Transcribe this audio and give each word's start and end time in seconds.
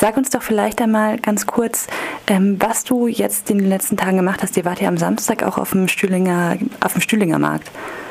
Sag 0.00 0.16
uns 0.16 0.30
doch 0.30 0.42
vielleicht 0.42 0.80
einmal 0.80 1.18
ganz 1.18 1.44
kurz, 1.44 1.88
ähm, 2.28 2.56
was 2.60 2.84
du 2.84 3.08
jetzt 3.08 3.50
in 3.50 3.58
den 3.58 3.68
letzten 3.68 3.96
Tagen 3.96 4.16
gemacht 4.18 4.44
hast. 4.44 4.56
Ihr 4.56 4.64
wart 4.64 4.80
ja 4.80 4.86
am 4.86 4.96
Samstag 4.96 5.42
auch 5.42 5.58
auf 5.58 5.72
dem 5.72 5.88
Stühlinger, 5.88 6.56
auf 6.80 6.92
dem 6.92 7.00
Stühlinger 7.00 7.40
Markt. 7.40 7.68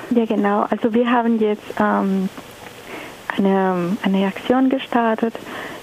Ja, 0.10 0.26
genau. 0.26 0.66
Also 0.70 0.94
wir 0.94 1.10
haben 1.10 1.40
jetzt 1.40 1.64
ähm, 1.80 2.28
eine, 3.38 3.96
eine 4.02 4.28
Aktion 4.28 4.68
gestartet. 4.68 5.34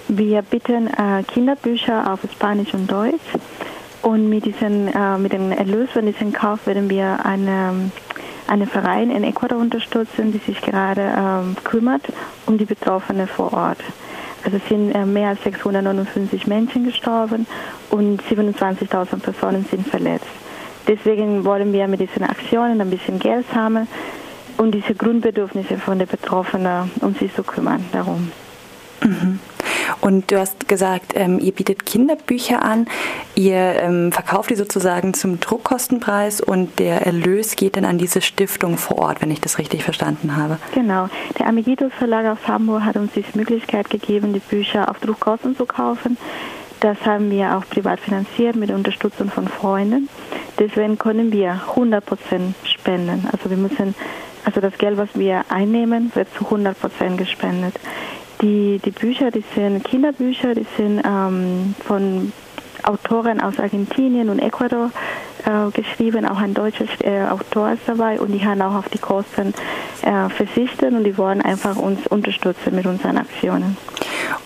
Wir 0.09 0.43
bieten 0.43 0.89
äh, 0.89 1.23
Kinderbücher 1.23 2.13
auf 2.13 2.21
Spanisch 2.31 2.75
und 2.75 2.87
Deutsch. 2.93 3.25
Und 4.03 4.29
mit, 4.29 4.45
diesen, 4.45 4.89
äh, 4.89 5.17
mit 5.17 5.33
dem 5.33 5.53
Erlös 5.53 5.89
von 5.93 6.05
diesem 6.05 6.35
Kauf 6.35 6.67
werden 6.67 6.91
wir 6.91 7.25
eine, 7.25 7.91
einen 8.47 8.67
Verein 8.67 9.11
in 9.11 9.25
Ecuador 9.25 9.59
unterstützen, 9.59 10.33
die 10.33 10.53
sich 10.53 10.61
gerade 10.61 11.15
ähm, 11.17 11.57
kümmert 11.65 12.03
um 12.45 12.59
die 12.59 12.67
Betroffenen 12.67 13.27
vor 13.27 13.55
Ort. 13.55 13.79
Also 14.45 14.59
es 14.59 14.69
sind 14.69 14.93
äh, 14.93 15.07
mehr 15.07 15.31
als 15.31 15.43
659 15.43 16.47
Menschen 16.47 16.85
gestorben 16.85 17.47
und 17.91 18.23
27.000 18.23 19.19
Personen 19.21 19.65
sind 19.71 19.87
verletzt. 19.89 20.27
Deswegen 20.87 21.45
wollen 21.45 21.73
wir 21.73 21.89
mit 21.89 22.01
diesen 22.01 22.25
Aktionen 22.25 22.81
ein 22.81 22.91
bisschen 22.91 23.19
Geld 23.19 23.47
sammeln 23.55 23.89
und 24.59 24.73
diese 24.73 24.95
Grundbedürfnisse 24.95 25.79
von 25.79 25.99
den 25.99 26.09
Betroffenen, 26.09 26.91
um 27.01 27.15
sie 27.15 27.33
zu 27.33 27.43
kümmern 27.43 27.85
darum. 27.93 28.31
Mhm. 29.03 29.41
Und 30.05 30.31
du 30.31 30.39
hast 30.39 30.69
gesagt, 30.69 31.13
ähm, 31.15 31.39
ihr 31.39 31.53
bietet 31.53 31.87
Kinderbücher 31.87 32.63
an, 32.63 32.87
ihr 33.35 33.57
ähm, 33.57 34.13
verkauft 34.13 34.51
die 34.51 34.55
sozusagen 34.55 35.15
zum 35.15 35.41
Druckkostenpreis 35.41 36.43
und 36.43 36.79
der 36.79 37.07
Erlös 37.07 37.57
geht 37.57 37.79
dann 37.79 37.87
an 37.87 37.97
diese 37.97 38.21
Stiftung 38.21 38.77
vor 38.77 38.99
Ort, 38.99 39.23
wenn 39.23 39.31
ich 39.31 39.41
das 39.41 39.57
richtig 39.57 39.83
verstanden 39.83 40.37
habe. 40.37 40.59
Genau. 40.75 41.09
Der 41.39 41.47
Amigitos 41.47 41.91
Verlag 41.95 42.27
aus 42.27 42.47
Hamburg 42.47 42.83
hat 42.83 42.97
uns 42.97 43.13
die 43.15 43.25
Möglichkeit 43.33 43.89
gegeben, 43.89 44.35
die 44.35 44.41
Bücher 44.41 44.91
auf 44.91 44.99
Druckkosten 44.99 45.57
zu 45.57 45.65
kaufen. 45.65 46.19
Das 46.81 46.99
haben 47.07 47.31
wir 47.31 47.57
auch 47.57 47.67
privat 47.67 47.99
finanziert 47.99 48.57
mit 48.57 48.71
Unterstützung 48.73 49.31
von 49.31 49.49
Freunden. 49.49 50.11
Deswegen 50.59 50.99
können 50.99 51.33
wir 51.33 51.63
100 51.71 52.05
Prozent 52.05 52.55
spenden. 52.65 53.27
Also 53.33 53.49
wir 53.49 53.57
müssen, 53.57 53.95
also 54.45 54.61
das 54.61 54.77
Geld, 54.77 54.99
was 54.99 55.09
wir 55.15 55.47
einnehmen, 55.49 56.13
wird 56.15 56.29
zu 56.37 56.45
100 56.45 56.79
Prozent 56.79 57.17
gespendet. 57.17 57.81
Die, 58.45 58.79
die 58.85 58.91
Bücher, 58.91 59.31
die 59.31 59.43
sind 59.55 59.83
Kinderbücher, 59.85 60.55
die 60.55 60.67
sind 60.77 61.01
ähm, 61.03 61.75
von 61.83 62.31
Autoren 62.83 63.41
aus 63.41 63.59
Argentinien 63.59 64.29
und 64.29 64.39
Ecuador 64.39 64.91
äh, 65.47 65.71
geschrieben, 65.71 66.27
auch 66.27 66.37
ein 66.37 66.53
deutscher 66.53 66.85
äh, 67.01 67.23
Autor 67.23 67.73
ist 67.73 67.85
dabei 67.87 68.21
und 68.21 68.33
die 68.33 68.45
haben 68.45 68.61
auch 68.61 68.75
auf 68.75 68.91
die 68.91 68.99
Kosten 68.99 69.55
äh, 70.03 70.29
verzichtet 70.29 70.93
und 70.93 71.05
die 71.05 71.17
wollen 71.17 71.41
einfach 71.41 71.77
uns 71.77 72.07
unterstützen 72.09 72.75
mit 72.75 72.85
unseren 72.85 73.17
Aktionen. 73.17 73.79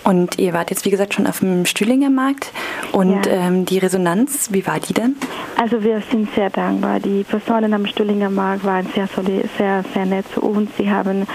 Und 0.04 0.38
ihr 0.38 0.52
wart 0.52 0.70
jetzt, 0.70 0.84
wie 0.84 0.90
gesagt, 0.90 1.14
schon 1.14 1.26
auf 1.26 1.40
dem 1.40 1.66
Stühlinger 1.66 2.10
Markt. 2.10 2.52
Und 2.92 3.26
ja. 3.26 3.32
ähm, 3.32 3.64
die 3.64 3.78
Resonanz, 3.78 4.48
wie 4.52 4.66
war 4.66 4.80
die 4.80 4.94
denn? 4.94 5.16
Also 5.60 5.82
wir 5.82 6.02
sind 6.10 6.32
sehr 6.34 6.50
dankbar. 6.50 7.00
Die 7.00 7.24
Personen 7.24 7.74
am 7.74 7.86
Stühlinger 7.86 8.30
Markt 8.30 8.64
waren 8.64 8.86
sehr, 8.94 9.08
sehr, 9.56 9.84
sehr 9.94 10.06
nett 10.06 10.26
zu 10.32 10.40
uns. 10.40 10.70
Sie 10.78 10.90
haben 10.90 11.26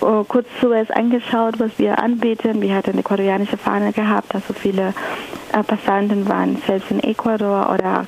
uh, 0.00 0.24
kurz 0.24 0.46
zuerst 0.60 0.94
angeschaut, 0.94 1.58
was 1.58 1.70
wir 1.78 1.98
anbieten. 1.98 2.60
Wir 2.60 2.74
hatten 2.74 2.92
eine 2.92 3.02
koreanische 3.02 3.56
Fahne 3.56 3.92
gehabt, 3.92 4.34
also 4.34 4.52
viele 4.54 4.94
äh, 5.52 5.62
Passanten 5.62 6.28
waren 6.28 6.60
selbst 6.66 6.90
in 6.90 7.00
Ecuador 7.00 7.70
oder 7.74 8.06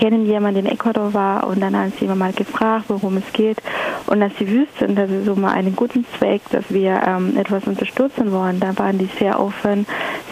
kennen 0.00 0.24
jemanden, 0.24 0.64
der 0.64 0.72
in 0.72 0.78
Ecuador 0.78 1.12
war 1.12 1.46
und 1.46 1.60
dann 1.60 1.76
haben 1.76 1.92
sie 1.98 2.06
immer 2.06 2.14
mal 2.14 2.32
gefragt, 2.32 2.86
worum 2.88 3.18
es 3.18 3.32
geht. 3.32 3.58
Und 4.06 4.22
als 4.22 4.36
sie 4.38 4.48
wüssten, 4.48 4.96
dass 4.96 5.10
es 5.10 5.28
um 5.28 5.44
einen 5.44 5.76
guten 5.76 6.06
Zweck, 6.18 6.40
dass 6.50 6.64
wir 6.70 7.02
ähm, 7.06 7.36
etwas 7.36 7.64
unterstützen 7.64 8.32
wollen, 8.32 8.58
dann 8.60 8.78
waren 8.78 8.96
die 8.96 9.10
sehr 9.18 9.38
offen, 9.38 9.86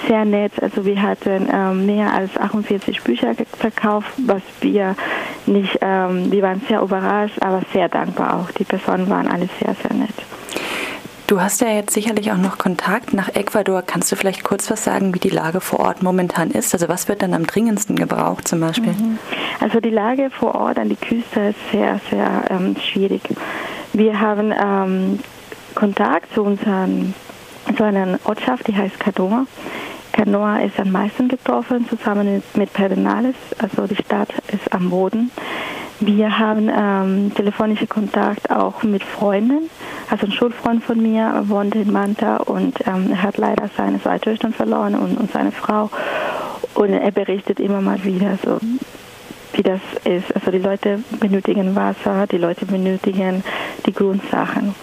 sehr 0.08 0.24
nett. 0.24 0.52
Also 0.62 0.86
wir 0.86 1.00
hatten 1.02 1.48
ähm, 1.52 1.84
mehr 1.84 2.12
als 2.14 2.34
48 2.36 3.02
Bücher 3.02 3.34
verkauft, 3.58 4.10
was 4.16 4.42
wir 4.60 4.96
nicht, 5.46 5.78
ähm, 5.82 6.30
die 6.30 6.42
waren 6.42 6.62
sehr 6.66 6.80
überrascht, 6.80 7.36
aber 7.40 7.60
sehr 7.72 7.88
dankbar 7.88 8.40
auch. 8.40 8.50
Die 8.52 8.64
Personen 8.64 9.08
waren 9.10 9.28
alle 9.28 9.48
sehr, 9.60 9.74
sehr 9.74 9.94
nett. 9.94 10.27
Du 11.28 11.42
hast 11.42 11.60
ja 11.60 11.68
jetzt 11.68 11.92
sicherlich 11.92 12.32
auch 12.32 12.38
noch 12.38 12.56
Kontakt 12.56 13.12
nach 13.12 13.28
Ecuador. 13.34 13.82
Kannst 13.82 14.10
du 14.10 14.16
vielleicht 14.16 14.44
kurz 14.44 14.70
was 14.70 14.82
sagen, 14.82 15.14
wie 15.14 15.18
die 15.18 15.28
Lage 15.28 15.60
vor 15.60 15.80
Ort 15.80 16.02
momentan 16.02 16.50
ist? 16.50 16.72
Also 16.72 16.88
was 16.88 17.06
wird 17.06 17.20
dann 17.20 17.34
am 17.34 17.46
dringendsten 17.46 17.96
gebraucht 17.96 18.48
zum 18.48 18.60
Beispiel? 18.60 18.92
Mhm. 18.92 19.18
Also 19.60 19.78
die 19.78 19.90
Lage 19.90 20.30
vor 20.30 20.54
Ort 20.54 20.78
an 20.78 20.88
die 20.88 20.96
Küste 20.96 21.40
ist 21.50 21.58
sehr, 21.70 22.00
sehr 22.08 22.44
ähm, 22.48 22.74
schwierig. 22.80 23.20
Wir 23.92 24.18
haben 24.18 24.54
ähm, 24.58 25.18
Kontakt 25.74 26.32
zu, 26.32 26.44
unseren, 26.44 27.12
zu 27.76 27.84
einer 27.84 28.18
Ortschaft, 28.24 28.66
die 28.66 28.74
heißt 28.74 28.98
Canoa. 28.98 29.44
Canoa 30.12 30.60
ist 30.60 30.80
am 30.80 30.90
meisten 30.92 31.28
getroffen, 31.28 31.86
zusammen 31.90 32.42
mit 32.54 32.72
Pedernales. 32.72 33.36
Also 33.58 33.86
die 33.86 34.02
Stadt 34.02 34.30
ist 34.50 34.72
am 34.72 34.88
Boden. 34.88 35.30
Wir 36.00 36.38
haben 36.38 36.70
ähm, 36.74 37.32
telefonische 37.34 37.86
Kontakt 37.86 38.50
auch 38.50 38.82
mit 38.82 39.02
Freunden. 39.04 39.68
Also 40.10 40.26
ein 40.26 40.32
Schulfreund 40.32 40.82
von 40.82 41.00
mir 41.00 41.44
wohnt 41.48 41.74
in 41.74 41.92
Manta 41.92 42.38
und 42.38 42.78
ähm, 42.86 43.22
hat 43.22 43.36
leider 43.36 43.68
seine 43.76 44.00
zwei 44.00 44.18
Töchter 44.18 44.50
verloren 44.50 44.94
und, 44.94 45.18
und 45.18 45.30
seine 45.30 45.52
Frau. 45.52 45.90
Und 46.74 46.92
er 46.92 47.10
berichtet 47.10 47.60
immer 47.60 47.80
mal 47.80 48.02
wieder 48.04 48.38
so, 48.42 48.58
wie 49.52 49.62
das 49.62 49.80
ist. 50.04 50.34
Also 50.34 50.50
die 50.50 50.58
Leute 50.58 51.02
benötigen 51.20 51.74
Wasser, 51.74 52.26
die 52.26 52.38
Leute 52.38 52.64
benötigen 52.64 53.42
die 53.86 53.92
Grundsachen 53.92 54.74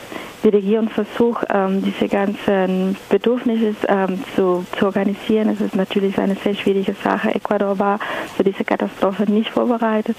die 0.45 0.49
Regierung 0.49 0.89
versucht, 0.89 1.47
ähm, 1.49 1.81
diese 1.81 2.07
ganzen 2.07 2.95
Bedürfnisse 3.09 3.75
ähm, 3.87 4.23
zu, 4.35 4.63
zu 4.77 4.85
organisieren. 4.85 5.49
Es 5.49 5.59
ist 5.59 5.75
natürlich 5.75 6.19
eine 6.19 6.35
sehr 6.35 6.53
schwierige 6.53 6.93
Sache. 7.03 7.33
Ecuador 7.33 7.79
war 7.79 7.99
für 8.37 8.43
diese 8.43 8.63
Katastrophe 8.63 9.23
nicht 9.23 9.49
vorbereitet 9.49 10.17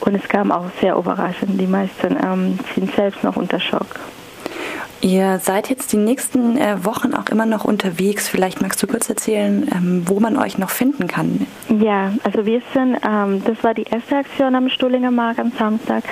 und 0.00 0.16
es 0.16 0.26
kam 0.28 0.50
auch 0.50 0.66
sehr 0.80 0.96
überraschend. 0.96 1.60
Die 1.60 1.68
meisten 1.68 2.16
ähm, 2.20 2.58
sind 2.74 2.92
selbst 2.96 3.22
noch 3.22 3.36
unter 3.36 3.60
Schock. 3.60 3.86
Ihr 5.04 5.38
seid 5.38 5.68
jetzt 5.68 5.92
die 5.92 5.98
nächsten 5.98 6.56
äh, 6.56 6.82
Wochen 6.82 7.12
auch 7.12 7.26
immer 7.26 7.44
noch 7.44 7.66
unterwegs. 7.66 8.26
Vielleicht 8.26 8.62
magst 8.62 8.82
du 8.82 8.86
kurz 8.86 9.10
erzählen, 9.10 9.68
ähm, 9.70 10.02
wo 10.06 10.18
man 10.18 10.38
euch 10.38 10.56
noch 10.56 10.70
finden 10.70 11.08
kann. 11.08 11.46
Ja, 11.68 12.14
also 12.22 12.46
wir 12.46 12.62
sind, 12.72 12.96
ähm, 13.06 13.42
das 13.44 13.62
war 13.62 13.74
die 13.74 13.82
erste 13.82 14.16
Aktion 14.16 14.54
am 14.54 14.70
Stullinger 14.70 15.10
Markt 15.10 15.40
am 15.40 15.52
Samstag 15.58 16.04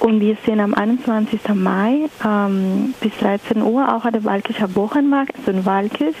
und 0.00 0.18
wir 0.18 0.36
sind 0.44 0.58
am 0.58 0.74
21. 0.74 1.54
Mai 1.54 2.08
ähm, 2.26 2.94
bis 3.00 3.12
13 3.20 3.62
Uhr 3.62 3.94
auch 3.94 4.04
an 4.04 4.12
der 4.12 4.24
Walkischer 4.24 4.74
Wochenmarkt, 4.74 5.36
also 5.38 5.52
in 5.52 5.64
Walkis 5.64 6.16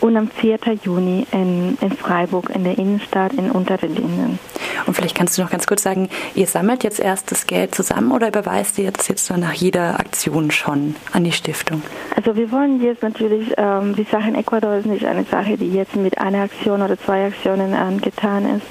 und 0.00 0.16
am 0.16 0.28
4. 0.28 0.58
Juni 0.84 1.26
in, 1.32 1.76
Freiburg 1.98 2.48
in 2.54 2.62
der 2.62 2.78
Innenstadt 2.78 3.32
in 3.32 3.50
Untere 3.50 3.86
Linden. 3.86 4.38
Und 4.86 4.94
vielleicht 4.94 5.16
kannst 5.16 5.36
du 5.36 5.42
noch 5.42 5.50
ganz 5.50 5.66
kurz 5.66 5.82
sagen, 5.82 6.08
ihr 6.34 6.46
sammelt 6.46 6.84
jetzt 6.84 7.00
erst 7.00 7.32
das 7.32 7.46
Geld 7.46 7.74
zusammen 7.74 8.12
oder 8.12 8.28
überweist 8.28 8.78
ihr 8.78 8.90
das 8.92 9.08
jetzt 9.08 9.28
nach 9.36 9.52
jeder 9.52 9.98
Aktion 9.98 10.50
schon 10.50 10.94
an 11.12 11.24
die 11.24 11.32
Stiftung? 11.32 11.82
Also 12.14 12.36
wir 12.36 12.50
wollen 12.52 12.80
jetzt 12.80 13.02
natürlich, 13.02 13.52
ähm, 13.56 13.96
die 13.96 14.04
Sache 14.04 14.28
in 14.28 14.34
Ecuador 14.36 14.76
ist 14.76 14.86
nicht 14.86 15.04
eine 15.04 15.24
Sache, 15.24 15.56
die 15.56 15.72
jetzt 15.72 15.96
mit 15.96 16.18
einer 16.18 16.42
Aktion 16.42 16.82
oder 16.82 16.98
zwei 16.98 17.26
Aktionen 17.26 17.72
äh, 17.72 18.00
getan 18.00 18.56
ist. 18.56 18.66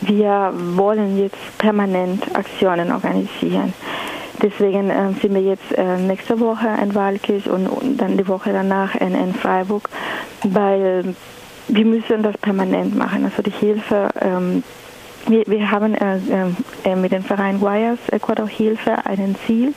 Wir 0.00 0.52
wollen 0.54 1.18
jetzt 1.18 1.58
permanent 1.58 2.36
Aktionen 2.36 2.92
organisieren. 2.92 3.72
Deswegen 4.42 4.90
äh, 4.90 5.12
sind 5.20 5.34
wir 5.34 5.42
jetzt 5.42 5.72
äh, 5.76 5.96
nächste 5.96 6.38
Woche 6.40 6.68
in 6.82 6.94
Walkirch 6.94 7.48
und, 7.48 7.66
und, 7.66 7.96
dann 7.96 8.16
die 8.16 8.28
Woche 8.28 8.52
danach 8.52 8.94
in, 8.94 9.14
in 9.14 9.34
Freiburg, 9.34 9.88
weil 10.42 11.14
wir 11.68 11.84
müssen 11.84 12.22
das 12.22 12.36
permanent 12.38 12.96
machen. 12.96 13.24
Also 13.24 13.42
die 13.42 13.50
Hilfe 13.50 14.10
ähm, 14.20 14.62
wir, 15.28 15.44
wir 15.46 15.70
haben 15.70 15.94
äh, 15.94 16.18
äh, 16.84 16.96
mit 16.96 17.12
dem 17.12 17.22
Verein 17.22 17.60
Wires 17.60 17.98
Ecuador 18.10 18.48
Hilfe 18.48 19.04
ein 19.04 19.36
Ziel 19.46 19.74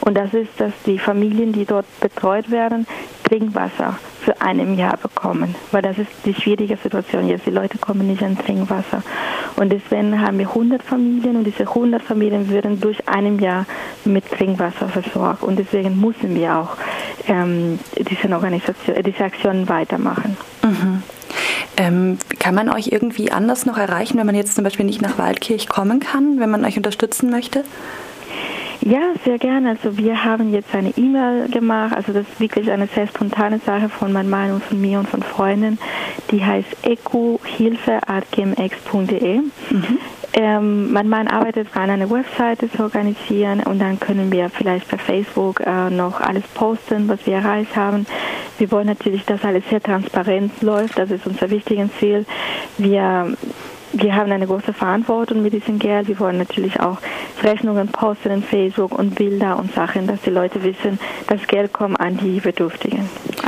und 0.00 0.16
das 0.16 0.32
ist, 0.34 0.50
dass 0.58 0.72
die 0.86 0.98
Familien, 0.98 1.52
die 1.52 1.64
dort 1.64 1.86
betreut 2.00 2.50
werden, 2.50 2.86
Trinkwasser 3.24 3.98
für 4.20 4.40
einem 4.40 4.74
Jahr 4.78 4.96
bekommen, 4.96 5.54
weil 5.72 5.82
das 5.82 5.98
ist 5.98 6.10
die 6.24 6.34
schwierige 6.34 6.76
Situation 6.76 7.28
jetzt. 7.28 7.46
Die 7.46 7.50
Leute 7.50 7.78
kommen 7.78 8.06
nicht 8.06 8.22
an 8.22 8.38
Trinkwasser 8.38 9.02
und 9.56 9.72
deswegen 9.72 10.20
haben 10.20 10.38
wir 10.38 10.48
100 10.48 10.82
Familien 10.82 11.36
und 11.36 11.44
diese 11.44 11.68
100 11.68 12.02
Familien 12.02 12.48
werden 12.50 12.80
durch 12.80 13.08
einem 13.08 13.38
Jahr 13.40 13.66
mit 14.04 14.30
Trinkwasser 14.30 14.88
versorgt 14.88 15.42
und 15.42 15.58
deswegen 15.58 16.00
müssen 16.00 16.34
wir 16.34 16.56
auch 16.56 16.76
ähm, 17.26 17.78
diese 17.96 18.32
Organisation, 18.34 18.96
diese 19.02 19.24
Aktionen 19.24 19.68
weitermachen. 19.68 20.36
Mhm. 20.62 21.01
Ähm, 21.76 22.18
kann 22.38 22.54
man 22.54 22.68
euch 22.68 22.88
irgendwie 22.88 23.32
anders 23.32 23.66
noch 23.66 23.78
erreichen, 23.78 24.18
wenn 24.18 24.26
man 24.26 24.34
jetzt 24.34 24.54
zum 24.54 24.64
Beispiel 24.64 24.84
nicht 24.84 25.00
nach 25.00 25.18
Waldkirch 25.18 25.68
kommen 25.68 26.00
kann, 26.00 26.38
wenn 26.38 26.50
man 26.50 26.64
euch 26.64 26.76
unterstützen 26.76 27.30
möchte? 27.30 27.64
Ja, 28.84 29.12
sehr 29.24 29.38
gerne. 29.38 29.70
Also 29.70 29.96
wir 29.96 30.24
haben 30.24 30.52
jetzt 30.52 30.74
eine 30.74 30.90
E-Mail 30.96 31.48
gemacht. 31.48 31.94
Also 31.94 32.12
das 32.12 32.26
ist 32.28 32.40
wirklich 32.40 32.68
eine 32.70 32.88
sehr 32.88 33.06
spontane 33.06 33.60
Sache 33.64 33.88
von 33.88 34.12
meinem 34.12 34.30
Mann 34.30 34.50
und 34.52 34.64
von 34.64 34.80
mir 34.80 34.98
und 34.98 35.08
von 35.08 35.22
Freunden. 35.22 35.78
Die 36.32 36.44
heißt 36.44 36.66
ecohilfe.gmx.de. 36.82 39.38
Mhm. 39.38 39.98
Ähm, 40.34 40.92
mein 40.92 41.08
Mann 41.08 41.28
arbeitet 41.28 41.68
daran, 41.72 41.90
eine 41.90 42.10
Webseite 42.10 42.68
zu 42.70 42.82
organisieren 42.82 43.60
und 43.60 43.78
dann 43.78 44.00
können 44.00 44.32
wir 44.32 44.48
vielleicht 44.48 44.88
per 44.88 44.98
Facebook 44.98 45.60
äh, 45.60 45.90
noch 45.90 46.20
alles 46.20 46.44
posten, 46.54 47.06
was 47.06 47.24
wir 47.26 47.34
erreicht 47.34 47.76
haben. 47.76 48.06
Wir 48.62 48.70
wollen 48.70 48.86
natürlich, 48.86 49.24
dass 49.24 49.44
alles 49.44 49.68
sehr 49.70 49.82
transparent 49.82 50.62
läuft. 50.62 50.96
Das 50.96 51.10
ist 51.10 51.26
unser 51.26 51.50
wichtiges 51.50 51.90
Ziel. 51.98 52.24
Wir 52.78 53.36
wir 53.92 54.14
haben 54.14 54.30
eine 54.30 54.46
große 54.46 54.72
Verantwortung 54.72 55.42
mit 55.42 55.52
diesem 55.52 55.80
Geld. 55.80 56.06
Wir 56.06 56.18
wollen 56.20 56.38
natürlich 56.38 56.78
auch 56.78 56.98
Rechnungen 57.42 57.88
posten 57.88 58.30
in 58.30 58.42
Facebook 58.44 58.96
und 58.96 59.16
Bilder 59.16 59.58
und 59.58 59.74
Sachen, 59.74 60.06
dass 60.06 60.22
die 60.22 60.30
Leute 60.30 60.62
wissen, 60.62 61.00
das 61.26 61.44
Geld 61.48 61.72
kommt 61.72 62.00
an 62.00 62.16
die 62.16 62.38
Bedürftigen. 62.38 63.10